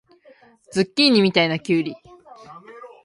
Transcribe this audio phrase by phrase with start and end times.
[0.71, 1.95] ズッキーニみたいなきゅうり